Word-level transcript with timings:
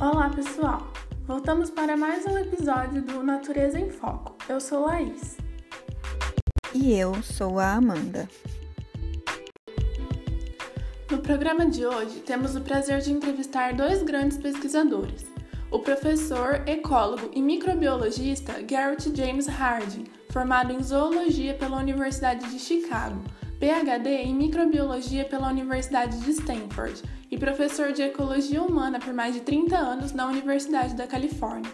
Olá, 0.00 0.30
pessoal! 0.30 0.90
Voltamos 1.26 1.68
para 1.68 1.94
mais 1.94 2.24
um 2.24 2.38
episódio 2.38 3.02
do 3.02 3.22
Natureza 3.22 3.78
em 3.78 3.90
Foco. 3.90 4.34
Eu 4.48 4.58
sou 4.58 4.86
Laís. 4.86 5.36
E 6.74 6.94
eu 6.94 7.22
sou 7.22 7.58
a 7.58 7.74
Amanda. 7.74 8.26
No 11.10 11.18
programa 11.18 11.66
de 11.66 11.84
hoje, 11.84 12.20
temos 12.20 12.56
o 12.56 12.62
prazer 12.62 13.02
de 13.02 13.12
entrevistar 13.12 13.74
dois 13.74 14.02
grandes 14.02 14.38
pesquisadores: 14.38 15.26
o 15.70 15.80
professor, 15.80 16.66
ecólogo 16.66 17.30
e 17.34 17.42
microbiologista 17.42 18.54
Garrett 18.62 19.14
James 19.14 19.46
Harding, 19.46 20.04
formado 20.30 20.72
em 20.72 20.82
zoologia 20.82 21.52
pela 21.52 21.76
Universidade 21.76 22.48
de 22.48 22.58
Chicago, 22.58 23.22
PhD 23.60 24.08
em 24.22 24.34
microbiologia 24.34 25.22
pela 25.26 25.50
Universidade 25.50 26.18
de 26.20 26.30
Stanford 26.30 27.02
e 27.30 27.36
professor 27.36 27.92
de 27.92 28.00
ecologia 28.00 28.62
humana 28.62 28.98
por 28.98 29.12
mais 29.12 29.34
de 29.34 29.40
30 29.40 29.76
anos 29.76 30.12
na 30.12 30.26
Universidade 30.26 30.94
da 30.94 31.06
Califórnia. 31.06 31.70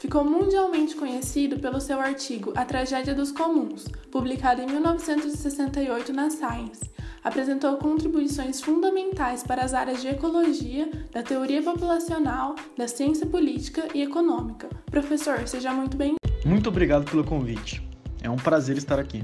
Ficou 0.00 0.24
mundialmente 0.24 0.96
conhecido 0.96 1.60
pelo 1.60 1.80
seu 1.80 2.00
artigo 2.00 2.52
A 2.56 2.64
Tragédia 2.64 3.14
dos 3.14 3.30
Comuns, 3.30 3.86
publicado 4.10 4.62
em 4.62 4.66
1968 4.66 6.12
na 6.12 6.28
Science. 6.28 6.90
Apresentou 7.22 7.76
contribuições 7.76 8.60
fundamentais 8.60 9.44
para 9.44 9.62
as 9.62 9.74
áreas 9.74 10.02
de 10.02 10.08
ecologia, 10.08 10.90
da 11.12 11.22
teoria 11.22 11.62
populacional, 11.62 12.56
da 12.76 12.88
ciência 12.88 13.26
política 13.26 13.86
e 13.94 14.02
econômica. 14.02 14.68
Professor, 14.90 15.46
seja 15.46 15.72
muito 15.72 15.96
bem. 15.96 16.16
Muito 16.44 16.68
obrigado 16.68 17.08
pelo 17.08 17.22
convite. 17.22 17.80
É 18.20 18.28
um 18.28 18.36
prazer 18.36 18.76
estar 18.76 18.98
aqui. 18.98 19.22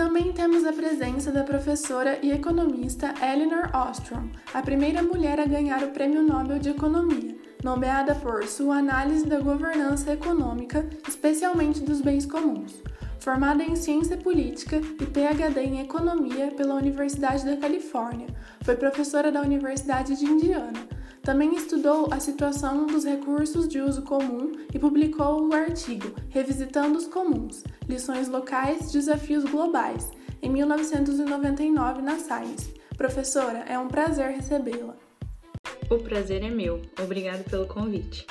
Também 0.00 0.32
temos 0.32 0.64
a 0.64 0.72
presença 0.72 1.30
da 1.30 1.44
professora 1.44 2.18
e 2.22 2.32
economista 2.32 3.12
Eleanor 3.22 3.70
Ostrom, 3.76 4.30
a 4.54 4.62
primeira 4.62 5.02
mulher 5.02 5.38
a 5.38 5.44
ganhar 5.44 5.82
o 5.82 5.88
Prêmio 5.88 6.22
Nobel 6.22 6.58
de 6.58 6.70
Economia, 6.70 7.36
nomeada 7.62 8.14
por 8.14 8.42
sua 8.44 8.78
análise 8.78 9.26
da 9.26 9.38
governança 9.38 10.10
econômica, 10.10 10.88
especialmente 11.06 11.80
dos 11.80 12.00
bens 12.00 12.24
comuns. 12.24 12.82
Formada 13.18 13.62
em 13.62 13.76
Ciência 13.76 14.16
Política 14.16 14.76
e 14.78 15.04
PhD 15.04 15.60
em 15.60 15.80
Economia 15.82 16.50
pela 16.56 16.76
Universidade 16.76 17.44
da 17.44 17.58
Califórnia, 17.58 18.28
foi 18.62 18.76
professora 18.76 19.30
da 19.30 19.42
Universidade 19.42 20.16
de 20.16 20.24
Indiana 20.24 20.80
também 21.22 21.54
estudou 21.54 22.08
a 22.10 22.18
situação 22.18 22.86
dos 22.86 23.04
recursos 23.04 23.68
de 23.68 23.80
uso 23.80 24.02
comum 24.02 24.52
e 24.72 24.78
publicou 24.78 25.48
o 25.48 25.54
artigo 25.54 26.14
Revisitando 26.30 26.96
os 26.96 27.06
Comuns: 27.06 27.62
Lições 27.88 28.28
Locais, 28.28 28.90
Desafios 28.90 29.44
Globais, 29.44 30.10
em 30.42 30.50
1999 30.50 32.02
na 32.02 32.18
Science. 32.18 32.74
Professora, 32.96 33.60
é 33.60 33.78
um 33.78 33.88
prazer 33.88 34.30
recebê-la. 34.30 34.96
O 35.90 35.98
prazer 35.98 36.42
é 36.42 36.50
meu. 36.50 36.80
Obrigado 37.02 37.44
pelo 37.50 37.66
convite. 37.66 38.26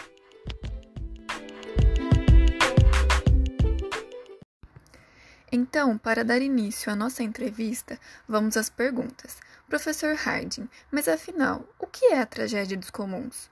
Então, 5.52 5.98
para 5.98 6.24
dar 6.24 6.42
início 6.42 6.92
à 6.92 6.96
nossa 6.96 7.24
entrevista, 7.24 8.00
vamos 8.28 8.56
às 8.56 8.70
perguntas. 8.70 9.38
Professor 9.70 10.16
Harding, 10.16 10.68
mas 10.92 11.08
afinal, 11.08 11.64
o 11.78 11.86
que 11.86 12.08
é 12.08 12.20
a 12.20 12.26
tragédia 12.26 12.76
dos 12.76 12.90
comuns? 12.90 13.52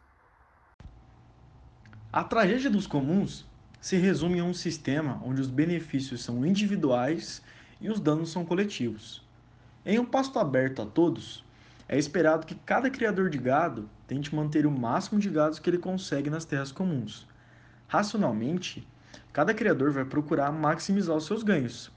A 2.11 2.23
tragédia 2.23 2.71
dos 2.71 2.87
comuns 2.87 3.45
se 3.79 3.97
resume 3.97 4.39
a 4.39 4.43
um 4.43 4.53
sistema 4.53 5.21
onde 5.23 5.41
os 5.41 5.47
benefícios 5.47 6.23
são 6.23 6.43
individuais 6.43 7.43
e 7.79 7.87
os 7.87 7.99
danos 7.99 8.31
são 8.31 8.43
coletivos. 8.43 9.23
Em 9.85 9.99
um 9.99 10.05
pasto 10.05 10.39
aberto 10.39 10.81
a 10.81 10.87
todos, 10.87 11.45
é 11.87 11.99
esperado 11.99 12.47
que 12.47 12.55
cada 12.55 12.89
criador 12.89 13.29
de 13.29 13.37
gado 13.37 13.87
tente 14.07 14.33
manter 14.33 14.65
o 14.65 14.71
máximo 14.71 15.19
de 15.19 15.29
gados 15.29 15.59
que 15.59 15.69
ele 15.69 15.77
consegue 15.77 16.31
nas 16.31 16.45
terras 16.45 16.71
comuns. 16.71 17.27
Racionalmente, 17.87 18.87
cada 19.31 19.53
criador 19.53 19.91
vai 19.91 20.03
procurar 20.03 20.51
maximizar 20.51 21.15
os 21.15 21.27
seus 21.27 21.43
ganhos, 21.43 21.91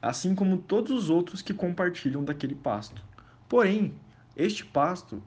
assim 0.00 0.32
como 0.32 0.58
todos 0.58 0.92
os 0.92 1.10
outros 1.10 1.42
que 1.42 1.52
compartilham 1.52 2.22
daquele 2.22 2.54
pasto. 2.54 3.02
Porém, 3.54 3.94
este 4.36 4.64
pasto 4.64 5.22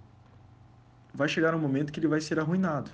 vai 1.14 1.30
chegar 1.30 1.56
um 1.56 1.60
momento 1.60 1.94
que 1.94 2.00
ele 2.02 2.10
vai 2.10 2.20
ser 2.20 2.38
arruinado, 2.38 2.92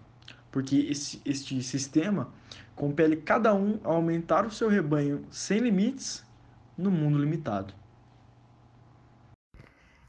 porque 0.51 0.75
esse, 0.75 1.19
este 1.25 1.59
sistema 1.63 2.31
compele 2.75 3.15
cada 3.15 3.51
um 3.51 3.79
a 3.83 3.87
aumentar 3.87 4.45
o 4.45 4.51
seu 4.51 4.69
rebanho 4.69 5.25
sem 5.31 5.57
limites 5.57 6.23
no 6.77 6.91
mundo 6.91 7.17
limitado. 7.17 7.73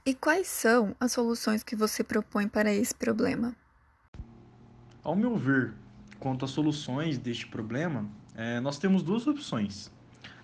E 0.05 0.15
quais 0.15 0.47
são 0.47 0.95
as 1.01 1.13
soluções 1.13 1.63
que 1.63 1.75
você 1.75 2.05
propõe 2.05 2.47
para 2.47 2.71
esse 2.71 2.95
problema? 2.95 3.57
Ao 5.03 5.17
meu 5.17 5.39
ver, 5.39 5.73
quanto 6.21 6.45
às 6.45 6.51
soluções 6.51 7.17
deste 7.17 7.47
problema, 7.47 8.07
é, 8.35 8.61
nós 8.61 8.77
temos 8.77 9.03
duas 9.03 9.27
opções. 9.27 9.91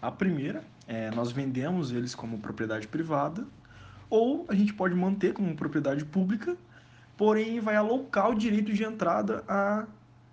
A 0.00 0.10
primeira 0.10 0.64
é 0.86 1.10
nós 1.10 1.32
vendemos 1.32 1.92
eles 1.92 2.14
como 2.14 2.38
propriedade 2.38 2.88
privada 2.88 3.46
ou 4.10 4.44
a 4.48 4.54
gente 4.54 4.74
pode 4.74 4.94
manter 4.94 5.32
como 5.32 5.54
propriedade 5.54 6.04
pública, 6.04 6.56
porém 7.16 7.60
vai 7.60 7.76
alocar 7.76 8.30
o 8.30 8.34
direito 8.34 8.72
de 8.72 8.82
entrada 8.82 9.44
a, 9.48 9.86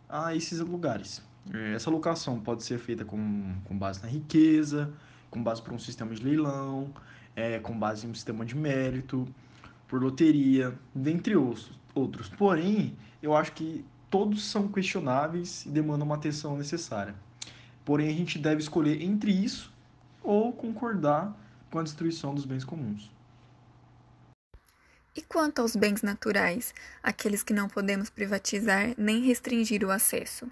a 0.10 0.36
esses 0.36 0.60
lugares. 0.60 1.24
É, 1.54 1.74
essa 1.74 1.90
alocação 1.90 2.40
pode 2.40 2.64
ser 2.64 2.80
feita 2.80 3.06
com, 3.06 3.56
com 3.64 3.78
base 3.78 4.02
na 4.02 4.10
riqueza, 4.10 4.92
com 5.30 5.42
base 5.42 5.62
por 5.62 5.74
um 5.74 5.80
sistema 5.80 6.14
de 6.14 6.24
leilão, 6.24 6.90
é, 7.36 7.60
com 7.60 7.78
base 7.78 8.08
em 8.08 8.10
um 8.10 8.16
sistema 8.16 8.44
de 8.44 8.56
mérito, 8.56 9.28
por 9.88 10.02
loteria, 10.02 10.74
dentre 10.94 11.36
outros. 11.36 12.30
Porém, 12.38 12.98
eu 13.22 13.36
acho 13.36 13.54
que 13.54 13.86
todos 14.10 14.44
são 14.44 14.68
questionáveis 14.68 15.66
e 15.66 15.70
demandam 15.70 16.06
uma 16.06 16.16
atenção 16.16 16.58
necessária. 16.58 17.16
Porém, 17.86 18.10
a 18.10 18.14
gente 18.14 18.38
deve 18.40 18.62
escolher 18.62 19.02
entre 19.02 19.32
isso 19.32 19.72
ou 20.22 20.52
concordar 20.52 21.38
com 21.70 21.80
a 21.80 21.84
destruição 21.84 22.34
dos 22.34 22.44
bens 22.44 22.66
comuns. 22.66 23.10
E 25.18 25.22
quanto 25.24 25.64
aos 25.64 25.76
bens 25.76 26.04
naturais, 26.04 26.76
aqueles 27.02 27.42
que 27.42 27.52
não 27.52 27.68
podemos 27.68 28.08
privatizar 28.08 28.94
nem 28.96 29.24
restringir 29.24 29.84
o 29.84 29.90
acesso? 29.90 30.48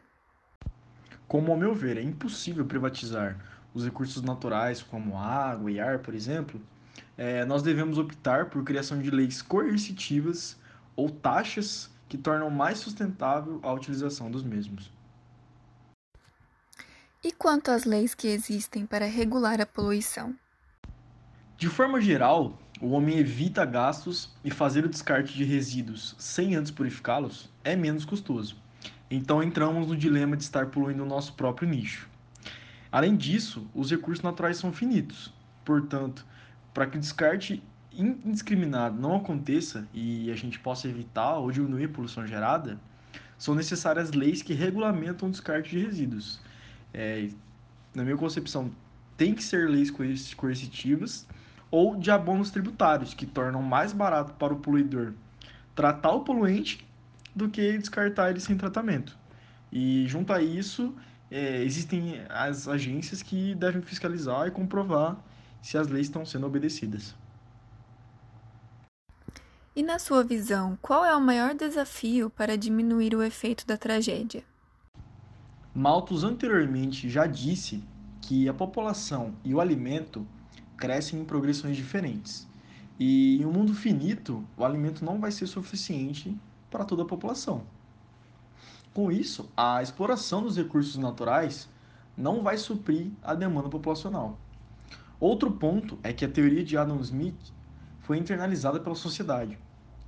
Como, 1.28 1.52
ao 1.52 1.58
meu 1.58 1.76
ver, 1.76 1.98
é 1.98 2.02
impossível 2.02 2.66
privatizar 2.66 3.38
os 3.76 3.86
recursos 3.86 4.24
naturais, 4.24 4.82
como 4.82 5.20
água 5.20 5.70
e 5.70 5.80
ar, 5.80 6.00
por 6.00 6.16
exemplo, 6.16 6.60
é, 7.16 7.46
nós 7.46 7.62
devemos 7.62 8.00
optar 8.00 8.50
por 8.50 8.64
criação 8.64 9.00
de 9.00 9.12
leis 9.12 9.40
coercitivas 9.40 10.58
ou 10.96 11.12
taxas 11.12 11.92
que 12.10 12.18
tornam 12.18 12.50
mais 12.50 12.80
sustentável 12.80 13.60
a 13.62 13.72
utilização 13.72 14.32
dos 14.32 14.42
mesmos. 14.42 14.92
E 17.24 17.32
quanto 17.32 17.70
às 17.70 17.86
leis 17.86 18.16
que 18.16 18.30
existem 18.30 18.84
para 18.84 19.06
regular 19.06 19.62
a 19.62 19.66
poluição? 19.68 20.36
De 21.56 21.70
forma 21.70 22.02
geral, 22.02 22.58
o 22.82 22.90
homem 22.90 23.18
evita 23.18 23.64
gastos 23.64 24.34
e 24.44 24.52
fazer 24.52 24.84
o 24.84 24.90
descarte 24.90 25.34
de 25.34 25.44
resíduos 25.44 26.14
sem 26.18 26.56
antes 26.56 26.72
purificá-los 26.72 27.50
é 27.64 27.76
menos 27.76 28.04
custoso. 28.04 28.58
Então 29.10 29.42
entramos 29.42 29.88
no 29.88 29.96
dilema 29.96 30.36
de 30.36 30.44
estar 30.44 30.68
poluindo 30.68 31.04
o 31.04 31.08
nosso 31.08 31.34
próprio 31.34 31.70
nicho. 31.70 32.10
Além 32.92 33.16
disso, 33.16 33.66
os 33.74 33.92
recursos 33.92 34.24
naturais 34.24 34.58
são 34.58 34.74
finitos. 34.74 35.34
Portanto, 35.64 36.26
para 36.74 36.86
que 36.86 36.98
o 36.98 37.00
descarte 37.00 37.64
indiscriminado 37.94 39.00
não 39.00 39.16
aconteça 39.16 39.88
e 39.94 40.30
a 40.30 40.36
gente 40.36 40.60
possa 40.60 40.88
evitar 40.88 41.38
ou 41.38 41.52
diminuir 41.52 41.86
a 41.86 41.90
poluição 41.90 42.28
gerada, 42.28 42.80
são 43.38 43.56
necessárias 43.56 44.12
leis 44.12 44.42
que 44.42 44.54
regulamentam 44.54 45.30
o 45.30 45.32
descarte 45.32 45.70
de 45.70 45.86
resíduos. 45.86 46.42
É, 46.94 47.30
na 47.94 48.04
minha 48.04 48.18
concepção, 48.18 48.70
tem 49.16 49.34
que 49.34 49.44
ser 49.44 49.70
leis 49.70 49.90
coercitivas 50.36 51.26
ou 51.70 51.96
de 51.96 52.12
abonos 52.12 52.52
tributários, 52.52 53.14
que 53.14 53.26
tornam 53.26 53.62
mais 53.62 53.94
barato 53.94 54.34
para 54.34 54.54
o 54.54 54.58
poluidor 54.58 55.14
tratar 55.76 56.12
o 56.12 56.22
poluente 56.22 56.88
do 57.36 57.50
que 57.50 57.78
descartar 57.78 58.30
ele 58.30 58.40
sem 58.40 58.58
tratamento. 58.58 59.18
E 59.72 60.08
junto 60.08 60.32
a 60.32 60.42
isso, 60.42 60.96
é, 61.30 61.62
existem 61.64 62.22
as 62.30 62.68
agências 62.68 63.22
que 63.22 63.54
devem 63.56 63.82
fiscalizar 63.82 64.48
e 64.48 64.52
comprovar 64.52 65.18
se 65.62 65.78
as 65.78 65.88
leis 65.88 66.08
estão 66.08 66.26
sendo 66.26 66.48
obedecidas. 66.48 67.14
E 69.76 69.84
na 69.84 70.00
sua 70.00 70.24
visão, 70.24 70.78
qual 70.82 71.04
é 71.04 71.14
o 71.14 71.20
maior 71.20 71.54
desafio 71.54 72.30
para 72.30 72.58
diminuir 72.58 73.14
o 73.14 73.22
efeito 73.22 73.68
da 73.68 73.76
tragédia? 73.76 74.44
Malthus 75.74 76.24
anteriormente 76.24 77.10
já 77.10 77.26
disse 77.26 77.84
que 78.22 78.48
a 78.48 78.54
população 78.54 79.36
e 79.44 79.54
o 79.54 79.60
alimento 79.60 80.26
crescem 80.78 81.20
em 81.20 81.26
progressões 81.26 81.76
diferentes. 81.76 82.48
E 83.00 83.42
em 83.42 83.46
um 83.46 83.52
mundo 83.52 83.74
finito, 83.74 84.44
o 84.56 84.64
alimento 84.64 85.04
não 85.04 85.20
vai 85.20 85.32
ser 85.32 85.48
suficiente 85.48 86.38
para 86.70 86.86
toda 86.86 87.04
a 87.04 87.06
população. 87.06 87.64
Com 88.94 89.12
isso, 89.12 89.50
a 89.58 89.84
exploração 89.84 90.42
dos 90.42 90.56
recursos 90.56 90.96
naturais 90.96 91.70
não 92.18 92.42
vai 92.42 92.58
suprir 92.58 93.12
a 93.22 93.36
demanda 93.36 93.68
populacional. 93.68 94.40
Outro 95.20 95.52
ponto 95.52 95.98
é 96.04 96.14
que 96.14 96.24
a 96.24 96.30
teoria 96.30 96.64
de 96.64 96.78
Adam 96.78 97.00
Smith 97.02 97.54
foi 98.00 98.18
internalizada 98.18 98.80
pela 98.80 98.96
sociedade, 98.96 99.58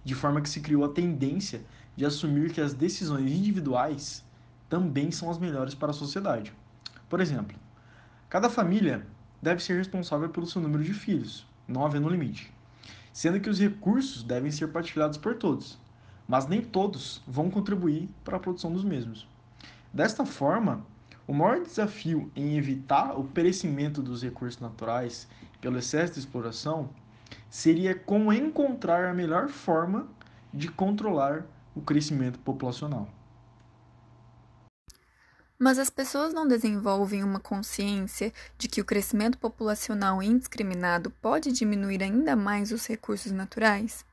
de 0.06 0.16
forma 0.16 0.40
que 0.40 0.50
se 0.50 0.62
criou 0.62 0.86
a 0.86 0.90
tendência 0.90 1.62
de 1.96 2.06
assumir 2.06 2.54
que 2.54 2.62
as 2.62 2.74
decisões 2.74 3.30
individuais 3.30 4.24
também 4.70 5.12
são 5.12 5.30
as 5.30 5.38
melhores 5.38 5.74
para 5.74 5.92
a 5.92 5.94
sociedade. 5.94 6.54
Por 7.10 7.20
exemplo, 7.20 7.58
cada 8.30 8.50
família 8.50 9.06
deve 9.42 9.64
ser 9.64 9.78
responsável 9.78 10.30
pelo 10.30 10.48
seu 10.48 10.62
número 10.62 10.84
de 10.84 10.94
filhos, 10.94 11.46
não 11.68 11.86
havendo 11.86 12.10
limite, 12.10 12.54
sendo 13.14 13.40
que 13.40 13.50
os 13.50 13.60
recursos 13.60 14.24
devem 14.24 14.52
ser 14.52 14.68
partilhados 14.68 15.18
por 15.18 15.36
todos, 15.36 15.80
mas 16.28 16.48
nem 16.48 16.62
todos 16.62 17.22
vão 17.28 17.50
contribuir 17.50 18.10
para 18.24 18.38
a 18.38 18.40
produção 18.40 18.72
dos 18.72 18.84
mesmos. 18.84 19.28
Desta 19.94 20.26
forma, 20.26 20.86
o 21.28 21.34
maior 21.34 21.62
desafio 21.62 22.32
em 22.36 22.58
evitar 22.58 23.18
o 23.20 23.24
perecimento 23.24 24.02
dos 24.02 24.24
recursos 24.24 24.62
naturais 24.62 25.28
pelo 25.60 25.78
excesso 25.78 26.14
de 26.14 26.20
exploração 26.20 26.90
seria 27.50 27.94
como 27.96 28.32
encontrar 28.32 29.10
a 29.10 29.14
melhor 29.14 29.50
forma 29.50 30.08
de 30.54 30.70
controlar 30.70 31.46
o 31.76 31.82
crescimento 31.82 32.40
populacional. 32.40 33.10
Mas 35.60 35.80
as 35.80 35.90
pessoas 35.90 36.36
não 36.36 36.48
desenvolvem 36.48 37.24
uma 37.24 37.40
consciência 37.40 38.32
de 38.60 38.68
que 38.68 38.80
o 38.80 38.86
crescimento 38.86 39.40
populacional 39.40 40.22
indiscriminado 40.22 41.10
pode 41.10 41.52
diminuir 41.52 42.04
ainda 42.04 42.36
mais 42.36 42.72
os 42.72 42.86
recursos 42.86 43.32
naturais? 43.32 44.06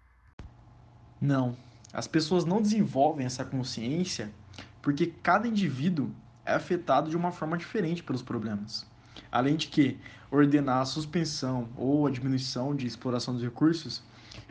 Não. 1.20 1.54
As 1.92 2.06
pessoas 2.06 2.46
não 2.46 2.62
desenvolvem 2.62 3.26
essa 3.26 3.44
consciência 3.44 4.32
porque 4.80 5.12
cada 5.22 5.46
indivíduo 5.46 6.10
é 6.46 6.54
afetado 6.54 7.10
de 7.10 7.16
uma 7.16 7.30
forma 7.30 7.58
diferente 7.58 8.02
pelos 8.02 8.22
problemas. 8.22 8.86
Além 9.30 9.56
de 9.56 9.68
que 9.68 9.98
ordenar 10.30 10.80
a 10.80 10.86
suspensão 10.86 11.68
ou 11.76 12.06
a 12.06 12.10
diminuição 12.10 12.74
de 12.74 12.86
exploração 12.86 13.34
dos 13.34 13.42
recursos 13.42 14.02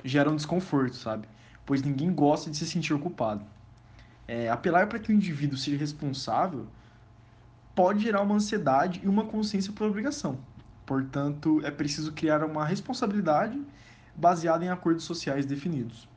gera 0.05 0.29
um 0.29 0.35
desconforto, 0.35 0.95
sabe? 0.95 1.27
Pois 1.65 1.81
ninguém 1.81 2.13
gosta 2.13 2.51
de 2.51 2.57
se 2.57 2.67
sentir 2.67 2.95
culpado. 2.99 3.43
É, 4.27 4.47
apelar 4.47 4.87
para 4.87 4.99
que 4.99 5.11
o 5.11 5.15
indivíduo 5.15 5.57
seja 5.57 5.75
responsável 5.75 6.67
pode 7.75 8.03
gerar 8.03 8.21
uma 8.21 8.35
ansiedade 8.35 9.01
e 9.03 9.07
uma 9.07 9.25
consciência 9.25 9.73
por 9.73 9.87
obrigação. 9.87 10.37
Portanto, 10.85 11.61
é 11.63 11.71
preciso 11.71 12.11
criar 12.11 12.43
uma 12.43 12.65
responsabilidade 12.65 13.61
baseada 14.15 14.63
em 14.65 14.69
acordos 14.69 15.05
sociais 15.05 15.45
definidos. 15.45 16.07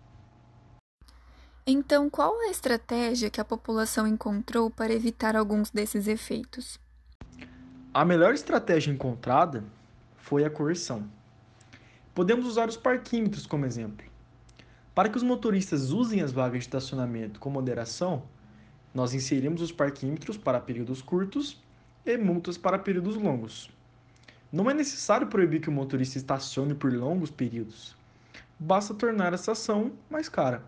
Então, 1.67 2.08
qual 2.08 2.38
a 2.41 2.50
estratégia 2.50 3.31
que 3.31 3.41
a 3.41 3.44
população 3.44 4.06
encontrou 4.06 4.70
para 4.70 4.93
evitar 4.93 5.35
alguns 5.35 5.70
desses 5.70 6.06
efeitos? 6.06 6.79
A 7.93 8.05
melhor 8.05 8.35
estratégia 8.35 8.93
encontrada 8.93 9.64
foi 10.17 10.44
a 10.44 10.50
coerção. 10.50 11.08
Podemos 12.14 12.47
usar 12.47 12.69
os 12.69 12.76
parquímetros 12.76 13.47
como 13.47 13.67
exemplo. 13.67 14.06
Para 14.94 15.08
que 15.08 15.17
os 15.17 15.23
motoristas 15.23 15.91
usem 15.91 16.23
as 16.23 16.32
vagas 16.32 16.61
de 16.61 16.67
estacionamento 16.67 17.41
com 17.41 17.50
moderação, 17.50 18.23
nós 18.96 19.12
inserimos 19.12 19.60
os 19.60 19.70
parquímetros 19.70 20.38
para 20.38 20.58
períodos 20.58 21.02
curtos 21.02 21.62
e 22.06 22.16
multas 22.16 22.56
para 22.56 22.78
períodos 22.78 23.14
longos. 23.14 23.70
Não 24.50 24.70
é 24.70 24.72
necessário 24.72 25.26
proibir 25.26 25.60
que 25.60 25.69
o 25.69 25.72
motorista 25.72 26.16
estacione 26.16 26.75
por 26.75 26.90
longos 26.90 27.31
períodos. 27.31 27.94
Basta 28.58 28.94
tornar 28.94 29.34
essa 29.34 29.52
ação 29.52 29.93
mais 30.08 30.31
cara. 30.31 30.64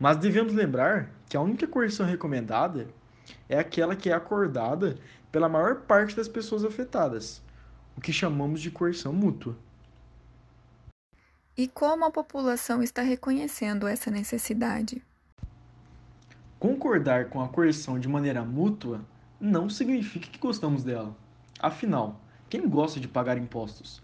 Mas 0.00 0.16
devemos 0.16 0.52
lembrar 0.52 1.12
que 1.28 1.36
a 1.36 1.40
única 1.40 1.64
coerção 1.64 2.04
recomendada 2.04 2.88
é 3.48 3.56
aquela 3.56 3.94
que 3.94 4.10
é 4.10 4.14
acordada 4.14 4.98
pela 5.30 5.48
maior 5.48 5.82
parte 5.82 6.16
das 6.16 6.26
pessoas 6.26 6.64
afetadas, 6.64 7.40
o 7.96 8.00
que 8.00 8.12
chamamos 8.12 8.60
de 8.60 8.72
coerção 8.72 9.12
mútua. 9.12 9.56
E 11.56 11.68
como 11.68 12.04
a 12.04 12.10
população 12.10 12.82
está 12.82 13.02
reconhecendo 13.02 13.86
essa 13.86 14.10
necessidade? 14.10 15.00
Concordar 16.64 17.28
com 17.28 17.42
a 17.42 17.48
coerção 17.48 17.98
de 17.98 18.08
maneira 18.08 18.42
mútua 18.42 19.02
não 19.38 19.68
significa 19.68 20.30
que 20.30 20.38
gostamos 20.38 20.82
dela. 20.82 21.14
Afinal, 21.60 22.18
quem 22.48 22.66
gosta 22.66 22.98
de 22.98 23.06
pagar 23.06 23.36
impostos? 23.36 24.02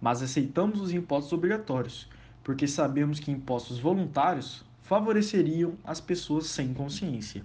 Mas 0.00 0.20
aceitamos 0.20 0.80
os 0.80 0.92
impostos 0.92 1.32
obrigatórios, 1.32 2.10
porque 2.42 2.66
sabemos 2.66 3.20
que 3.20 3.30
impostos 3.30 3.78
voluntários 3.78 4.64
favoreceriam 4.82 5.74
as 5.84 6.00
pessoas 6.00 6.46
sem 6.46 6.74
consciência. 6.74 7.44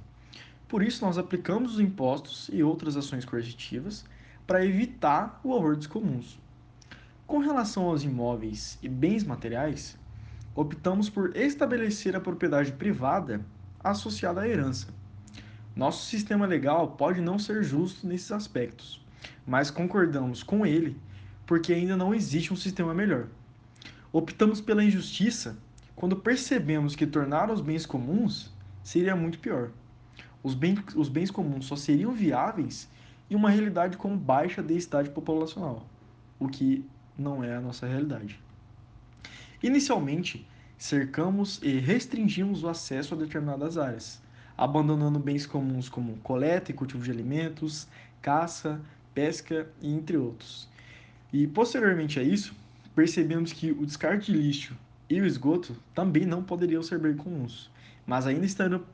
Por 0.68 0.82
isso, 0.82 1.06
nós 1.06 1.20
aplicamos 1.20 1.76
os 1.76 1.80
impostos 1.80 2.50
e 2.52 2.64
outras 2.64 2.98
ações 2.98 3.24
coercitivas 3.24 4.04
para 4.48 4.66
evitar 4.66 5.40
o 5.44 5.50
horror 5.50 5.76
dos 5.76 5.86
comuns. 5.86 6.40
Com 7.28 7.38
relação 7.38 7.84
aos 7.84 8.04
imóveis 8.04 8.80
e 8.82 8.90
bens 8.90 9.24
materiais, 9.24 10.00
optamos 10.56 11.12
por 11.12 11.38
estabelecer 11.38 12.16
a 12.16 12.20
propriedade 12.20 12.72
privada 12.72 13.46
associada 13.84 14.42
à 14.42 14.48
herança. 14.48 14.88
Nosso 15.76 16.06
sistema 16.06 16.46
legal 16.46 16.92
pode 16.92 17.22
não 17.22 17.40
ser 17.40 17.64
justo 17.64 18.06
nesses 18.06 18.32
aspectos, 18.32 19.04
mas 19.46 19.72
concordamos 19.72 20.44
com 20.44 20.66
ele 20.66 20.98
porque 21.46 21.74
ainda 21.74 21.98
não 21.98 22.14
existe 22.14 22.54
um 22.54 22.56
sistema 22.56 22.94
melhor. 22.94 23.28
Optamos 24.12 24.62
pela 24.62 24.84
injustiça 24.84 25.58
quando 25.96 26.16
percebemos 26.16 26.96
que 26.96 27.08
tornar 27.08 27.50
os 27.50 27.62
bens 27.62 27.86
comuns 27.86 28.52
seria 28.84 29.16
muito 29.16 29.40
pior. 29.40 29.72
Os 30.44 30.54
bens, 30.54 30.80
os 30.96 31.08
bens 31.08 31.30
comuns 31.30 31.66
só 31.66 31.76
seriam 31.76 32.12
viáveis 32.12 32.90
em 33.30 33.36
uma 33.36 33.50
realidade 33.50 33.98
com 33.98 34.18
baixa 34.18 34.62
densidade 34.62 35.10
populacional, 35.10 35.86
o 36.40 36.48
que 36.48 36.86
não 37.18 37.44
é 37.44 37.56
a 37.56 37.62
nossa 37.62 37.88
realidade. 37.88 38.40
Inicialmente, 39.62 40.48
cercamos 40.82 41.60
e 41.62 41.78
restringimos 41.78 42.64
o 42.64 42.68
acesso 42.68 43.14
a 43.14 43.18
determinadas 43.18 43.78
áreas, 43.78 44.20
abandonando 44.58 45.20
bens 45.20 45.46
comuns 45.46 45.88
como 45.88 46.18
coleta 46.24 46.72
e 46.72 46.74
cultivo 46.74 47.04
de 47.04 47.12
alimentos, 47.12 47.88
caça, 48.20 48.82
pesca 49.14 49.70
e 49.80 49.94
entre 49.94 50.18
outros. 50.18 50.68
E 51.32 51.46
posteriormente 51.46 52.20
a 52.20 52.24
isso, 52.24 52.56
percebemos 52.96 53.54
que 53.54 53.72
o 53.72 53.86
descarte 53.86 54.32
de 54.32 54.38
lixo 54.40 54.76
e 55.08 55.22
o 55.22 55.26
esgoto 55.26 55.78
também 55.94 56.26
não 56.26 56.42
poderiam 56.42 56.82
ser 56.82 56.98
bem 56.98 57.16
comuns, 57.16 57.70
mas 58.04 58.26
ainda 58.26 58.48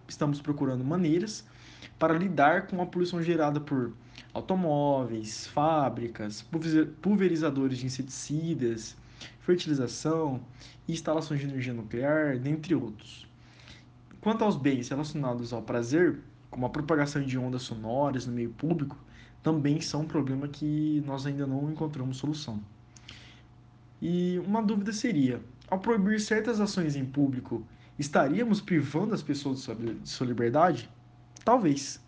estamos 0.09 0.41
procurando 0.41 0.83
maneiras 0.83 1.45
para 1.97 2.17
lidar 2.17 2.67
com 2.67 2.81
a 2.81 2.85
poluição 2.85 3.23
gerada 3.23 3.61
por 3.61 3.93
automóveis, 4.33 5.47
fábricas, 5.47 6.45
pulverizadores 7.01 7.77
de 7.77 7.85
inseticidas, 7.85 8.97
fertilização, 9.39 10.41
instalações 10.87 11.39
de 11.39 11.47
energia 11.47 11.73
nuclear, 11.73 12.37
dentre 12.37 12.75
outros. 12.75 13.27
Quanto 14.21 14.43
aos 14.43 14.55
bens 14.55 14.89
relacionados 14.89 15.53
ao 15.53 15.61
prazer, 15.61 16.19
como 16.49 16.65
a 16.65 16.69
propagação 16.69 17.21
de 17.21 17.37
ondas 17.37 17.61
sonoras 17.61 18.25
no 18.25 18.33
meio 18.33 18.49
público, 18.49 18.97
também 19.43 19.79
são 19.79 20.01
um 20.01 20.07
problema 20.07 20.47
que 20.47 21.01
nós 21.05 21.25
ainda 21.25 21.47
não 21.47 21.71
encontramos 21.71 22.17
solução. 22.17 22.61
E 24.01 24.39
uma 24.45 24.61
dúvida 24.61 24.91
seria: 24.91 25.41
ao 25.69 25.79
proibir 25.79 26.19
certas 26.19 26.59
ações 26.59 26.95
em 26.95 27.05
público, 27.05 27.65
estaríamos 27.97 28.61
privando 28.61 29.13
as 29.13 29.23
pessoas 29.23 29.65
de 29.65 30.09
sua 30.09 30.27
liberdade? 30.27 30.89
Talvez. 31.43 32.01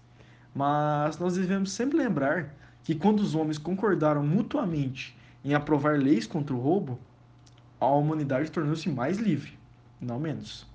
Mas 0.54 1.18
nós 1.20 1.36
devemos 1.36 1.72
sempre 1.72 1.98
lembrar 1.98 2.56
que 2.84 2.96
quando 2.96 3.20
os 3.20 3.36
homens 3.36 3.58
concordaram 3.58 4.26
mutuamente 4.26 5.18
em 5.44 5.54
aprovar 5.54 5.98
leis 5.98 6.28
contra 6.28 6.56
o 6.56 6.60
roubo, 6.60 7.00
a 7.80 7.88
humanidade 7.88 8.52
tornou-se 8.52 8.90
mais 8.90 9.18
livre, 9.18 9.58
não 10.02 10.20
menos. 10.20 10.68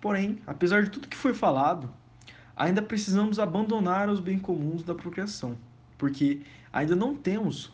Porém, 0.00 0.38
apesar 0.46 0.84
de 0.84 0.90
tudo 0.90 1.08
que 1.08 1.16
foi 1.16 1.34
falado, 1.34 1.90
ainda 2.54 2.82
precisamos 2.82 3.38
abandonar 3.38 4.08
os 4.08 4.20
bens 4.20 4.40
comuns 4.40 4.82
da 4.82 4.94
procriação, 4.94 5.56
porque 5.96 6.42
ainda 6.72 6.94
não 6.94 7.16
temos 7.16 7.72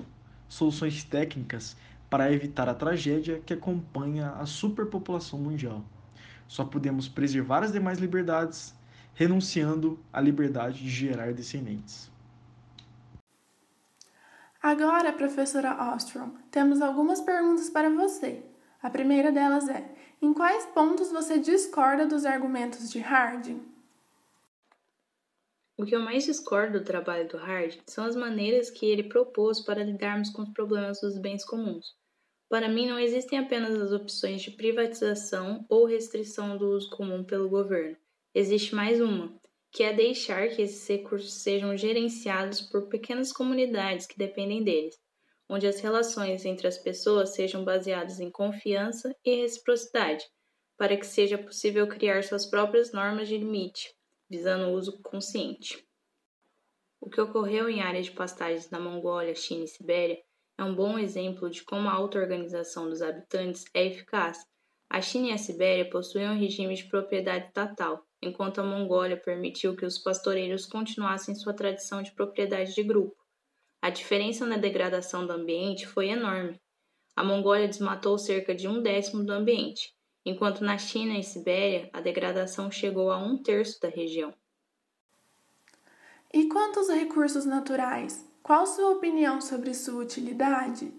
soluções 0.48 1.02
técnicas 1.04 1.76
para 2.08 2.32
evitar 2.32 2.68
a 2.68 2.74
tragédia 2.74 3.40
que 3.44 3.52
acompanha 3.52 4.30
a 4.30 4.46
superpopulação 4.46 5.38
mundial. 5.38 5.84
Só 6.46 6.64
podemos 6.64 7.08
preservar 7.08 7.64
as 7.64 7.72
demais 7.72 7.98
liberdades, 7.98 8.74
renunciando 9.14 9.98
à 10.12 10.20
liberdade 10.20 10.78
de 10.78 10.90
gerar 10.90 11.32
descendentes. 11.32 12.13
Agora, 14.64 15.12
professora 15.12 15.92
Ostrom, 15.94 16.30
temos 16.50 16.80
algumas 16.80 17.20
perguntas 17.20 17.68
para 17.68 17.90
você. 17.90 18.42
A 18.82 18.88
primeira 18.88 19.30
delas 19.30 19.68
é: 19.68 19.94
em 20.22 20.32
quais 20.32 20.64
pontos 20.64 21.12
você 21.12 21.38
discorda 21.38 22.06
dos 22.06 22.24
argumentos 22.24 22.90
de 22.90 22.98
Harding? 22.98 23.60
O 25.76 25.84
que 25.84 25.94
eu 25.94 26.00
mais 26.00 26.24
discordo 26.24 26.78
do 26.78 26.84
trabalho 26.86 27.28
do 27.28 27.36
Harding 27.36 27.82
são 27.86 28.06
as 28.06 28.16
maneiras 28.16 28.70
que 28.70 28.86
ele 28.86 29.02
propôs 29.02 29.60
para 29.60 29.84
lidarmos 29.84 30.30
com 30.30 30.40
os 30.40 30.48
problemas 30.54 30.98
dos 30.98 31.18
bens 31.18 31.44
comuns. 31.44 31.94
Para 32.48 32.66
mim, 32.66 32.88
não 32.88 32.98
existem 32.98 33.38
apenas 33.38 33.78
as 33.78 33.92
opções 33.92 34.40
de 34.40 34.52
privatização 34.52 35.66
ou 35.68 35.84
restrição 35.84 36.56
do 36.56 36.68
uso 36.70 36.88
comum 36.88 37.22
pelo 37.22 37.50
governo. 37.50 37.98
Existe 38.34 38.74
mais 38.74 38.98
uma, 38.98 39.30
que 39.74 39.82
é 39.82 39.92
deixar 39.92 40.50
que 40.50 40.62
esses 40.62 40.86
recursos 40.86 41.42
sejam 41.42 41.76
gerenciados 41.76 42.60
por 42.60 42.88
pequenas 42.88 43.32
comunidades 43.32 44.06
que 44.06 44.16
dependem 44.16 44.62
deles. 44.62 44.94
onde 45.46 45.66
as 45.66 45.80
relações 45.80 46.44
entre 46.46 46.66
as 46.66 46.78
pessoas 46.78 47.34
sejam 47.34 47.64
baseadas 47.64 48.18
em 48.18 48.30
confiança 48.30 49.14
e 49.22 49.42
reciprocidade, 49.42 50.24
para 50.78 50.96
que 50.96 51.04
seja 51.04 51.36
possível 51.36 51.86
criar 51.86 52.24
suas 52.24 52.46
próprias 52.46 52.92
normas 52.92 53.28
de 53.28 53.36
limite, 53.36 53.94
visando 54.30 54.68
o 54.68 54.72
uso 54.72 55.02
consciente. 55.02 55.86
O 56.98 57.10
que 57.10 57.20
ocorreu 57.20 57.68
em 57.68 57.82
áreas 57.82 58.06
de 58.06 58.12
pastagens 58.12 58.70
na 58.70 58.80
Mongólia, 58.80 59.34
China 59.34 59.64
e 59.64 59.68
Sibéria 59.68 60.18
é 60.56 60.64
um 60.64 60.74
bom 60.74 60.98
exemplo 60.98 61.50
de 61.50 61.62
como 61.62 61.88
a 61.88 61.92
auto-organização 61.92 62.88
dos 62.88 63.02
habitantes 63.02 63.66
é 63.74 63.84
eficaz. 63.84 64.38
A 64.88 65.02
China 65.02 65.28
e 65.28 65.32
a 65.32 65.38
Sibéria 65.38 65.90
possuíam 65.90 66.32
um 66.32 66.38
regime 66.38 66.74
de 66.74 66.88
propriedade 66.88 67.48
estatal, 67.48 68.02
enquanto 68.24 68.60
a 68.60 68.64
Mongólia 68.64 69.16
permitiu 69.16 69.76
que 69.76 69.84
os 69.84 69.98
pastoreiros 69.98 70.66
continuassem 70.66 71.34
sua 71.34 71.52
tradição 71.52 72.02
de 72.02 72.12
propriedade 72.12 72.74
de 72.74 72.82
grupo. 72.82 73.16
A 73.80 73.90
diferença 73.90 74.46
na 74.46 74.56
degradação 74.56 75.26
do 75.26 75.32
ambiente 75.32 75.86
foi 75.86 76.08
enorme. 76.08 76.60
A 77.14 77.22
Mongólia 77.22 77.68
desmatou 77.68 78.18
cerca 78.18 78.54
de 78.54 78.66
um 78.66 78.80
décimo 78.80 79.22
do 79.22 79.32
ambiente, 79.32 79.94
enquanto 80.24 80.64
na 80.64 80.78
China 80.78 81.18
e 81.18 81.22
Sibéria 81.22 81.90
a 81.92 82.00
degradação 82.00 82.70
chegou 82.70 83.10
a 83.10 83.18
um 83.18 83.36
terço 83.36 83.80
da 83.80 83.88
região. 83.88 84.34
E 86.32 86.48
quanto 86.48 86.80
aos 86.80 86.88
recursos 86.88 87.44
naturais? 87.44 88.28
Qual 88.42 88.66
sua 88.66 88.90
opinião 88.90 89.40
sobre 89.40 89.72
sua 89.72 90.02
utilidade? 90.02 90.92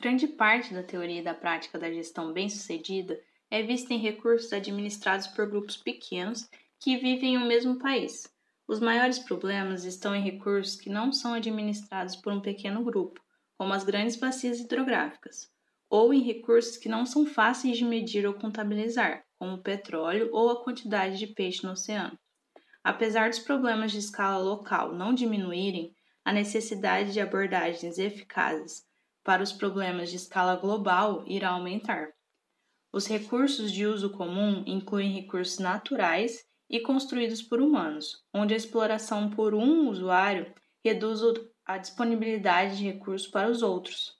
Grande 0.00 0.28
parte 0.28 0.72
da 0.72 0.82
teoria 0.82 1.20
e 1.20 1.24
da 1.24 1.34
prática 1.34 1.78
da 1.78 1.92
gestão 1.92 2.32
bem-sucedida 2.32 3.20
é 3.50 3.62
vista 3.62 3.92
em 3.92 3.98
recursos 3.98 4.52
administrados 4.52 5.26
por 5.26 5.48
grupos 5.50 5.76
pequenos 5.76 6.48
que 6.78 6.96
vivem 6.96 7.34
em 7.34 7.38
um 7.38 7.46
mesmo 7.46 7.78
país. 7.78 8.32
Os 8.66 8.78
maiores 8.78 9.18
problemas 9.18 9.84
estão 9.84 10.14
em 10.14 10.22
recursos 10.22 10.76
que 10.76 10.88
não 10.88 11.12
são 11.12 11.34
administrados 11.34 12.14
por 12.14 12.32
um 12.32 12.40
pequeno 12.40 12.84
grupo, 12.84 13.20
como 13.58 13.72
as 13.72 13.82
grandes 13.82 14.14
bacias 14.14 14.60
hidrográficas, 14.60 15.50
ou 15.88 16.14
em 16.14 16.22
recursos 16.22 16.76
que 16.76 16.88
não 16.88 17.04
são 17.04 17.26
fáceis 17.26 17.76
de 17.76 17.84
medir 17.84 18.24
ou 18.24 18.34
contabilizar, 18.34 19.24
como 19.36 19.54
o 19.54 19.62
petróleo 19.62 20.30
ou 20.32 20.50
a 20.50 20.62
quantidade 20.62 21.18
de 21.18 21.26
peixe 21.26 21.66
no 21.66 21.72
oceano. 21.72 22.16
Apesar 22.84 23.28
dos 23.28 23.40
problemas 23.40 23.90
de 23.90 23.98
escala 23.98 24.38
local 24.38 24.94
não 24.94 25.12
diminuírem, 25.12 25.92
a 26.24 26.32
necessidade 26.32 27.12
de 27.12 27.20
abordagens 27.20 27.98
eficazes 27.98 28.86
para 29.24 29.42
os 29.42 29.52
problemas 29.52 30.10
de 30.10 30.16
escala 30.16 30.54
global 30.54 31.24
irá 31.26 31.50
aumentar. 31.50 32.12
Os 32.92 33.06
recursos 33.06 33.70
de 33.70 33.86
uso 33.86 34.10
comum 34.10 34.64
incluem 34.66 35.12
recursos 35.12 35.58
naturais 35.58 36.44
e 36.68 36.80
construídos 36.80 37.40
por 37.40 37.60
humanos, 37.60 38.24
onde 38.34 38.52
a 38.52 38.56
exploração 38.56 39.30
por 39.30 39.54
um 39.54 39.88
usuário 39.88 40.52
reduz 40.84 41.20
a 41.64 41.78
disponibilidade 41.78 42.78
de 42.78 42.84
recursos 42.84 43.28
para 43.28 43.48
os 43.48 43.62
outros. 43.62 44.18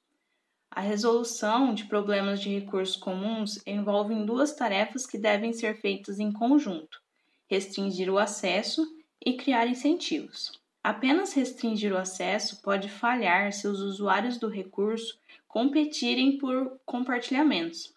A 0.71 0.81
resolução 0.81 1.75
de 1.75 1.87
problemas 1.87 2.41
de 2.41 2.49
recursos 2.49 2.95
comuns 2.95 3.61
envolve 3.67 4.15
duas 4.25 4.55
tarefas 4.55 5.05
que 5.05 5.19
devem 5.19 5.53
ser 5.53 5.81
feitas 5.81 6.21
em 6.21 6.31
conjunto: 6.31 7.01
restringir 7.49 8.09
o 8.09 8.19
acesso 8.19 8.87
e 9.25 9.33
criar 9.37 9.67
incentivos. 9.67 10.53
Apenas 10.83 11.33
restringir 11.33 11.93
o 11.93 11.99
acesso 11.99 12.63
pode 12.63 12.89
falhar 12.89 13.53
se 13.53 13.67
os 13.67 13.81
usuários 13.81 14.39
do 14.39 14.49
recurso 14.49 15.19
competirem 15.49 16.39
por 16.39 16.79
compartilhamentos. 16.87 17.93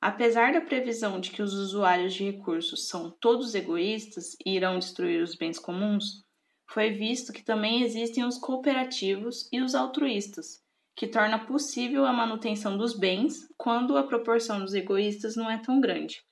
Apesar 0.00 0.52
da 0.52 0.60
previsão 0.60 1.18
de 1.18 1.30
que 1.30 1.42
os 1.42 1.54
usuários 1.54 2.14
de 2.14 2.24
recursos 2.24 2.86
são 2.88 3.10
todos 3.20 3.54
egoístas 3.54 4.36
e 4.44 4.54
irão 4.54 4.78
destruir 4.78 5.22
os 5.22 5.34
bens 5.34 5.58
comuns, 5.58 6.22
foi 6.68 6.90
visto 6.90 7.32
que 7.32 7.44
também 7.44 7.82
existem 7.82 8.24
os 8.24 8.38
cooperativos 8.38 9.48
e 9.52 9.60
os 9.60 9.74
altruístas, 9.74 10.62
que 10.94 11.06
torna 11.06 11.38
possível 11.38 12.04
a 12.04 12.12
manutenção 12.12 12.76
dos 12.76 12.98
bens 12.98 13.48
quando 13.56 13.96
a 13.96 14.06
proporção 14.06 14.60
dos 14.60 14.74
egoístas 14.74 15.36
não 15.36 15.50
é 15.50 15.58
tão 15.58 15.80
grande. 15.80 16.22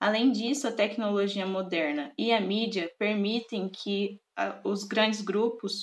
Além 0.00 0.32
disso, 0.32 0.66
a 0.66 0.72
tecnologia 0.72 1.46
moderna 1.46 2.12
e 2.18 2.32
a 2.32 2.40
mídia 2.40 2.90
permitem 2.98 3.68
que 3.68 4.20
os 4.64 4.84
grandes 4.84 5.20
grupos 5.20 5.82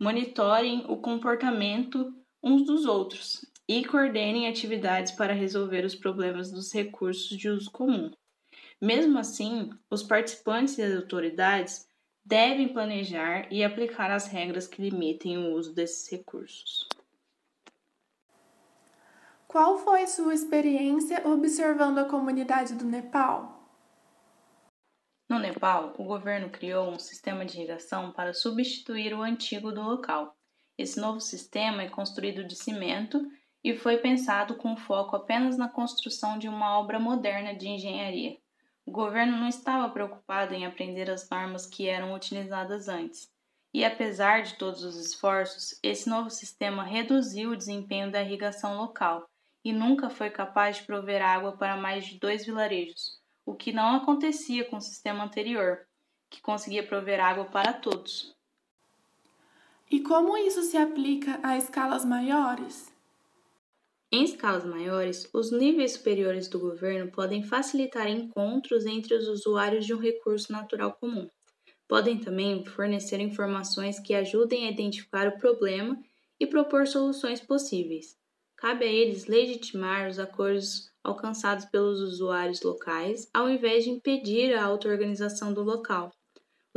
monitorem 0.00 0.84
o 0.88 0.96
comportamento 0.96 2.14
uns 2.42 2.64
dos 2.64 2.86
outros 2.86 3.40
e 3.68 3.84
coordenem 3.84 4.48
atividades 4.48 5.12
para 5.12 5.34
resolver 5.34 5.84
os 5.84 5.94
problemas 5.94 6.50
dos 6.50 6.72
recursos 6.72 7.36
de 7.36 7.50
uso 7.50 7.70
comum. 7.70 8.10
Mesmo 8.80 9.18
assim, 9.18 9.70
os 9.90 10.02
participantes 10.02 10.78
e 10.78 10.82
as 10.82 10.96
autoridades 10.96 11.86
devem 12.24 12.72
planejar 12.72 13.46
e 13.52 13.62
aplicar 13.62 14.10
as 14.10 14.26
regras 14.26 14.66
que 14.66 14.80
limitem 14.80 15.36
o 15.36 15.52
uso 15.52 15.74
desses 15.74 16.10
recursos. 16.10 16.88
Qual 19.46 19.78
foi 19.78 20.06
sua 20.06 20.34
experiência 20.34 21.26
observando 21.26 21.98
a 21.98 22.04
comunidade 22.04 22.74
do 22.74 22.84
Nepal? 22.84 23.58
No 25.28 25.38
Nepal, 25.38 25.94
o 25.98 26.04
governo 26.04 26.48
criou 26.48 26.90
um 26.90 26.98
sistema 26.98 27.44
de 27.44 27.58
irrigação 27.58 28.12
para 28.12 28.32
substituir 28.32 29.12
o 29.14 29.22
antigo 29.22 29.72
do 29.72 29.82
local. 29.82 30.34
Esse 30.76 31.00
novo 31.00 31.20
sistema 31.20 31.82
é 31.82 31.88
construído 31.88 32.46
de 32.46 32.54
cimento 32.54 33.26
e 33.62 33.74
foi 33.74 33.98
pensado 33.98 34.54
com 34.54 34.76
foco 34.76 35.16
apenas 35.16 35.56
na 35.56 35.68
construção 35.68 36.38
de 36.38 36.48
uma 36.48 36.78
obra 36.78 36.98
moderna 36.98 37.54
de 37.54 37.68
engenharia. 37.68 38.36
O 38.86 38.90
governo 38.90 39.36
não 39.36 39.48
estava 39.48 39.88
preocupado 39.90 40.54
em 40.54 40.64
aprender 40.64 41.10
as 41.10 41.28
normas 41.28 41.66
que 41.66 41.88
eram 41.88 42.14
utilizadas 42.14 42.88
antes. 42.88 43.30
E 43.72 43.84
apesar 43.84 44.42
de 44.42 44.54
todos 44.54 44.82
os 44.82 44.96
esforços, 44.96 45.78
esse 45.82 46.08
novo 46.08 46.30
sistema 46.30 46.82
reduziu 46.82 47.50
o 47.50 47.56
desempenho 47.56 48.10
da 48.10 48.22
irrigação 48.22 48.78
local 48.78 49.28
e 49.62 49.72
nunca 49.72 50.08
foi 50.08 50.30
capaz 50.30 50.78
de 50.78 50.84
prover 50.84 51.22
água 51.22 51.52
para 51.52 51.76
mais 51.76 52.06
de 52.06 52.18
dois 52.18 52.46
vilarejos, 52.46 53.20
o 53.44 53.54
que 53.54 53.72
não 53.72 53.96
acontecia 53.96 54.64
com 54.64 54.76
o 54.76 54.80
sistema 54.80 55.24
anterior, 55.24 55.86
que 56.30 56.40
conseguia 56.40 56.86
prover 56.86 57.20
água 57.20 57.44
para 57.44 57.74
todos. 57.74 58.34
E 59.90 60.00
como 60.00 60.36
isso 60.36 60.62
se 60.62 60.76
aplica 60.76 61.38
a 61.42 61.56
escalas 61.56 62.04
maiores? 62.04 62.90
Em 64.12 64.22
escalas 64.24 64.66
maiores, 64.66 65.26
os 65.32 65.50
níveis 65.50 65.92
superiores 65.92 66.46
do 66.46 66.58
governo 66.58 67.10
podem 67.10 67.42
facilitar 67.42 68.06
encontros 68.06 68.84
entre 68.84 69.14
os 69.14 69.26
usuários 69.28 69.86
de 69.86 69.94
um 69.94 69.98
recurso 69.98 70.52
natural 70.52 70.92
comum. 71.00 71.26
Podem 71.88 72.18
também 72.20 72.64
fornecer 72.66 73.20
informações 73.20 74.00
que 74.00 74.14
ajudem 74.14 74.66
a 74.66 74.70
identificar 74.70 75.28
o 75.28 75.38
problema 75.38 76.00
e 76.40 76.46
propor 76.46 76.86
soluções 76.86 77.40
possíveis. 77.40 78.18
Cabe 78.56 78.84
a 78.86 78.92
eles 78.92 79.26
legitimar 79.26 80.08
os 80.08 80.18
acordos 80.18 80.90
alcançados 81.04 81.66
pelos 81.66 82.00
usuários 82.00 82.62
locais, 82.62 83.30
ao 83.34 83.50
invés 83.50 83.84
de 83.84 83.90
impedir 83.90 84.54
a 84.54 84.64
auto-organização 84.64 85.54
do 85.54 85.62
local. 85.62 86.12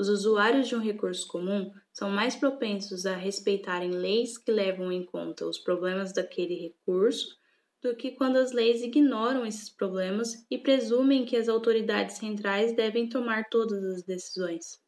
Os 0.02 0.10
usuários 0.10 0.68
de 0.68 0.76
um 0.76 0.80
recurso 0.80 1.28
comum 1.28 1.72
são 1.94 2.10
mais 2.10 2.36
propensos 2.36 3.06
a 3.06 3.16
respeitarem 3.16 3.92
leis 3.92 4.36
que 4.36 4.52
levam 4.52 4.92
em 4.92 5.06
conta 5.06 5.46
os 5.46 5.60
problemas 5.60 6.12
daquele 6.12 6.56
recurso 6.56 7.38
do 7.80 7.96
que 7.96 8.10
quando 8.10 8.38
as 8.38 8.52
leis 8.52 8.82
ignoram 8.82 9.46
esses 9.46 9.70
problemas 9.70 10.44
e 10.50 10.58
presumem 10.58 11.24
que 11.24 11.38
as 11.38 11.48
autoridades 11.48 12.18
centrais 12.18 12.76
devem 12.76 13.08
tomar 13.08 13.48
todas 13.48 13.84
as 13.84 14.02
decisões. 14.02 14.82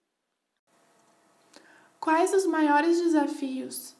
Quais 2.00 2.34
os 2.34 2.48
maiores 2.48 3.00
desafios? 3.00 3.96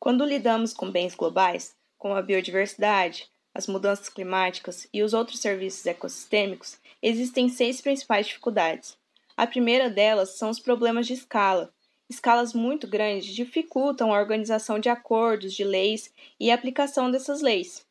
Quando 0.00 0.24
lidamos 0.24 0.74
com 0.74 0.90
bens 0.90 1.14
globais, 1.14 1.76
como 1.96 2.14
a 2.14 2.22
biodiversidade, 2.22 3.30
as 3.56 3.66
mudanças 3.66 4.10
climáticas 4.10 4.86
e 4.92 5.02
os 5.02 5.14
outros 5.14 5.40
serviços 5.40 5.86
ecossistêmicos, 5.86 6.76
existem 7.02 7.48
seis 7.48 7.80
principais 7.80 8.26
dificuldades. 8.26 8.98
A 9.34 9.46
primeira 9.46 9.88
delas 9.88 10.36
são 10.36 10.50
os 10.50 10.60
problemas 10.60 11.06
de 11.06 11.14
escala. 11.14 11.72
Escalas 12.06 12.52
muito 12.52 12.86
grandes 12.86 13.34
dificultam 13.34 14.12
a 14.12 14.18
organização 14.18 14.78
de 14.78 14.90
acordos, 14.90 15.54
de 15.54 15.64
leis 15.64 16.12
e 16.38 16.50
a 16.50 16.54
aplicação 16.54 17.10
dessas 17.10 17.40
leis. 17.40 17.86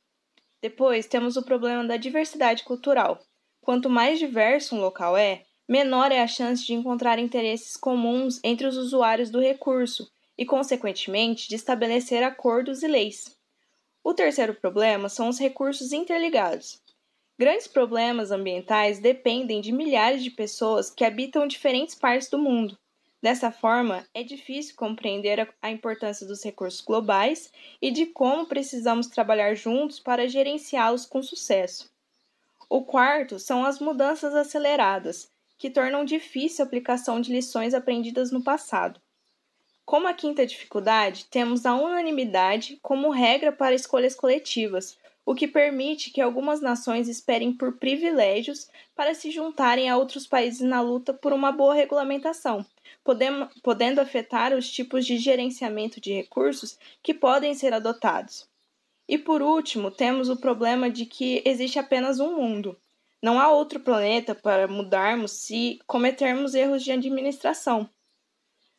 Depois 0.61 1.07
temos 1.07 1.35
o 1.35 1.43
problema 1.43 1.83
da 1.83 1.97
diversidade 1.97 2.63
cultural. 2.63 3.19
Quanto 3.59 3.89
mais 3.89 4.19
diverso 4.19 4.75
um 4.75 4.79
local 4.79 5.17
é, 5.17 5.41
menor 5.67 6.11
é 6.11 6.21
a 6.21 6.27
chance 6.27 6.63
de 6.63 6.75
encontrar 6.75 7.17
interesses 7.17 7.75
comuns 7.75 8.39
entre 8.43 8.67
os 8.67 8.77
usuários 8.77 9.31
do 9.31 9.39
recurso 9.39 10.07
e, 10.37 10.45
consequentemente, 10.45 11.49
de 11.49 11.55
estabelecer 11.55 12.21
acordos 12.21 12.83
e 12.83 12.87
leis. 12.87 13.34
O 14.05 14.13
terceiro 14.13 14.53
problema 14.53 15.09
são 15.09 15.29
os 15.29 15.39
recursos 15.39 15.91
interligados. 15.91 16.79
Grandes 17.39 17.65
problemas 17.65 18.29
ambientais 18.29 18.99
dependem 18.99 19.59
de 19.59 19.71
milhares 19.71 20.23
de 20.23 20.29
pessoas 20.29 20.91
que 20.91 21.03
habitam 21.03 21.47
diferentes 21.47 21.95
partes 21.95 22.29
do 22.29 22.37
mundo. 22.37 22.77
Dessa 23.19 23.51
forma, 23.51 24.05
é 24.13 24.21
difícil 24.21 24.75
compreender 24.75 25.51
a 25.59 25.71
importância 25.71 26.27
dos 26.27 26.43
recursos 26.43 26.81
globais 26.81 27.51
e 27.81 27.89
de 27.89 28.05
como 28.05 28.45
precisamos 28.45 29.07
trabalhar 29.07 29.55
juntos 29.55 29.99
para 29.99 30.29
gerenciá-los 30.29 31.07
com 31.07 31.23
sucesso. 31.23 31.91
O 32.69 32.83
quarto 32.83 33.39
são 33.39 33.65
as 33.65 33.79
mudanças 33.79 34.35
aceleradas, 34.35 35.31
que 35.57 35.71
tornam 35.71 36.05
difícil 36.05 36.63
a 36.63 36.67
aplicação 36.67 37.19
de 37.19 37.33
lições 37.33 37.73
aprendidas 37.73 38.29
no 38.31 38.43
passado. 38.43 39.01
Como 39.85 40.07
a 40.07 40.13
quinta 40.13 40.47
dificuldade, 40.47 41.25
temos 41.25 41.63
a 41.63 41.75
unanimidade 41.75 42.79
como 42.81 43.11
regra 43.11 43.51
para 43.51 43.75
escolhas 43.75 44.15
coletivas, 44.15 44.97
o 45.23 45.35
que 45.35 45.47
permite 45.47 46.09
que 46.09 46.19
algumas 46.19 46.59
nações 46.59 47.07
esperem 47.07 47.53
por 47.53 47.77
privilégios 47.77 48.67
para 48.95 49.13
se 49.13 49.29
juntarem 49.29 49.87
a 49.87 49.95
outros 49.95 50.25
países 50.25 50.61
na 50.61 50.81
luta 50.81 51.13
por 51.13 51.33
uma 51.33 51.51
boa 51.51 51.75
regulamentação, 51.75 52.65
podendo 53.61 54.01
afetar 54.01 54.53
os 54.53 54.69
tipos 54.71 55.05
de 55.05 55.17
gerenciamento 55.17 56.01
de 56.01 56.13
recursos 56.13 56.79
que 57.03 57.13
podem 57.13 57.53
ser 57.53 57.71
adotados. 57.71 58.49
E 59.07 59.19
por 59.19 59.41
último, 59.41 59.91
temos 59.91 60.29
o 60.29 60.37
problema 60.37 60.89
de 60.89 61.05
que 61.05 61.43
existe 61.45 61.77
apenas 61.77 62.19
um 62.19 62.35
mundo. 62.35 62.75
Não 63.21 63.39
há 63.39 63.51
outro 63.51 63.79
planeta 63.79 64.33
para 64.33 64.67
mudarmos 64.67 65.31
se 65.31 65.79
cometermos 65.85 66.55
erros 66.55 66.83
de 66.83 66.91
administração. 66.91 67.87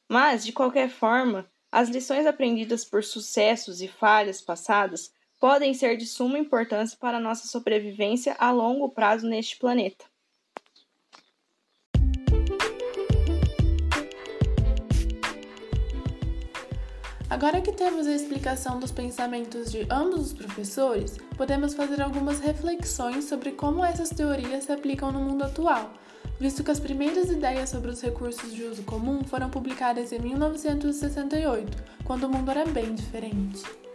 Mas, 0.09 0.45
de 0.45 0.53
qualquer 0.53 0.89
forma, 0.89 1.51
as 1.71 1.89
lições 1.89 2.27
aprendidas 2.27 2.85
por 2.85 3.03
sucessos 3.03 3.81
e 3.81 3.89
falhas 3.89 4.41
passadas 4.41 5.13
podem 5.41 5.75
ser 5.75 5.97
de 5.97 6.07
suma 6.07 6.39
importância 6.39 6.97
para 6.99 7.21
nossa 7.21 7.47
sobrevivência 7.49 8.37
a 8.39 8.51
longo 8.51 8.89
prazo 8.89 9.27
neste 9.27 9.59
planeta. 9.59 10.05
Agora 17.29 17.61
que 17.61 17.73
temos 17.73 18.07
a 18.07 18.15
explicação 18.15 18.79
dos 18.79 18.93
pensamentos 18.93 19.73
de 19.73 19.87
ambos 19.91 20.27
os 20.27 20.33
professores, 20.33 21.19
podemos 21.37 21.75
fazer 21.75 22.01
algumas 22.01 22.39
reflexões 22.39 23.25
sobre 23.25 23.51
como 23.51 23.85
essas 23.85 24.09
teorias 24.11 24.65
se 24.65 24.73
aplicam 24.73 25.11
no 25.11 25.21
mundo 25.21 25.43
atual, 25.43 25.93
visto 26.39 26.63
que 26.63 26.71
as 26.71 26.81
primeiras 26.81 27.31
ideias 27.31 27.71
sobre 27.71 27.91
os 27.91 28.01
recursos 28.01 28.53
de 28.53 28.63
uso 28.65 28.83
comum 28.83 29.25
foram 29.25 29.49
publicadas 29.49 30.13
em 30.13 30.19
1968, 30.19 31.83
quando 32.05 32.25
o 32.25 32.29
mundo 32.29 32.51
era 32.51 32.65
bem 32.67 32.95
diferente. 32.95 33.86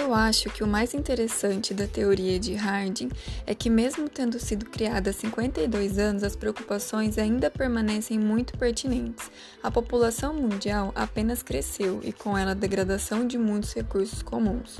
Eu 0.00 0.14
acho 0.14 0.48
que 0.50 0.62
o 0.62 0.66
mais 0.66 0.94
interessante 0.94 1.74
da 1.74 1.88
teoria 1.88 2.38
de 2.38 2.54
Harding 2.54 3.10
é 3.44 3.52
que, 3.52 3.68
mesmo 3.68 4.08
tendo 4.08 4.38
sido 4.38 4.64
criada 4.66 5.10
há 5.10 5.12
52 5.12 5.98
anos, 5.98 6.22
as 6.22 6.36
preocupações 6.36 7.18
ainda 7.18 7.50
permanecem 7.50 8.16
muito 8.16 8.56
pertinentes. 8.56 9.28
A 9.60 9.72
população 9.72 10.34
mundial 10.34 10.92
apenas 10.94 11.42
cresceu 11.42 11.98
e, 12.04 12.12
com 12.12 12.38
ela, 12.38 12.52
a 12.52 12.54
degradação 12.54 13.26
de 13.26 13.36
muitos 13.36 13.72
recursos 13.72 14.22
comuns. 14.22 14.78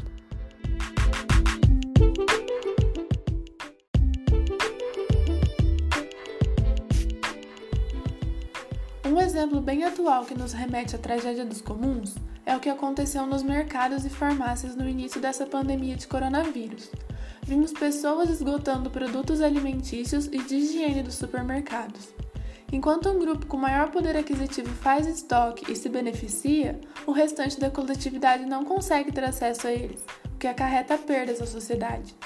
Um 9.04 9.20
exemplo 9.20 9.60
bem 9.60 9.82
atual 9.82 10.24
que 10.24 10.38
nos 10.38 10.52
remete 10.52 10.94
à 10.94 10.98
tragédia 10.98 11.44
dos 11.44 11.60
comuns 11.60 12.14
é 12.48 12.56
o 12.56 12.60
que 12.60 12.70
aconteceu 12.70 13.26
nos 13.26 13.42
mercados 13.42 14.06
e 14.06 14.08
farmácias 14.08 14.74
no 14.74 14.88
início 14.88 15.20
dessa 15.20 15.44
pandemia 15.44 15.94
de 15.94 16.08
coronavírus. 16.08 16.90
Vimos 17.42 17.72
pessoas 17.72 18.30
esgotando 18.30 18.88
produtos 18.88 19.42
alimentícios 19.42 20.28
e 20.28 20.38
de 20.38 20.56
higiene 20.56 21.02
dos 21.02 21.16
supermercados. 21.16 22.08
Enquanto 22.72 23.10
um 23.10 23.18
grupo 23.18 23.44
com 23.44 23.58
maior 23.58 23.90
poder 23.90 24.16
aquisitivo 24.16 24.70
faz 24.76 25.06
estoque 25.06 25.70
e 25.70 25.76
se 25.76 25.90
beneficia, 25.90 26.80
o 27.06 27.12
restante 27.12 27.60
da 27.60 27.70
coletividade 27.70 28.46
não 28.46 28.64
consegue 28.64 29.12
ter 29.12 29.24
acesso 29.24 29.66
a 29.66 29.72
eles, 29.72 30.02
o 30.34 30.38
que 30.38 30.46
acarreta 30.46 30.96
perdas 30.96 31.42
à 31.42 31.46
sociedade. 31.46 32.16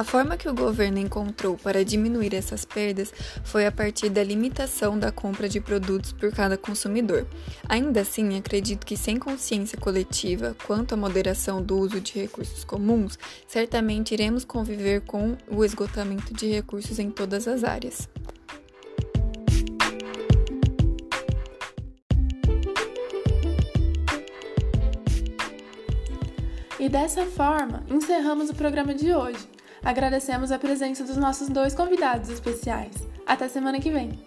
A 0.00 0.02
forma 0.02 0.38
que 0.38 0.48
o 0.48 0.54
governo 0.54 0.96
encontrou 0.96 1.58
para 1.58 1.84
diminuir 1.84 2.34
essas 2.34 2.64
perdas 2.64 3.12
foi 3.44 3.66
a 3.66 3.70
partir 3.70 4.08
da 4.08 4.24
limitação 4.24 4.98
da 4.98 5.12
compra 5.12 5.46
de 5.46 5.60
produtos 5.60 6.10
por 6.10 6.32
cada 6.32 6.56
consumidor. 6.56 7.26
Ainda 7.68 8.00
assim, 8.00 8.38
acredito 8.38 8.86
que 8.86 8.96
sem 8.96 9.18
consciência 9.18 9.76
coletiva 9.76 10.56
quanto 10.66 10.94
à 10.94 10.96
moderação 10.96 11.62
do 11.62 11.76
uso 11.76 12.00
de 12.00 12.18
recursos 12.18 12.64
comuns, 12.64 13.18
certamente 13.46 14.14
iremos 14.14 14.42
conviver 14.42 15.02
com 15.02 15.36
o 15.46 15.62
esgotamento 15.62 16.32
de 16.32 16.46
recursos 16.50 16.98
em 16.98 17.10
todas 17.10 17.46
as 17.46 17.62
áreas. 17.62 18.08
E 26.78 26.88
dessa 26.88 27.26
forma, 27.26 27.84
encerramos 27.90 28.48
o 28.48 28.54
programa 28.54 28.94
de 28.94 29.12
hoje. 29.12 29.59
Agradecemos 29.82 30.52
a 30.52 30.58
presença 30.58 31.04
dos 31.04 31.16
nossos 31.16 31.48
dois 31.48 31.74
convidados 31.74 32.28
especiais. 32.28 32.94
Até 33.26 33.48
semana 33.48 33.80
que 33.80 33.90
vem! 33.90 34.18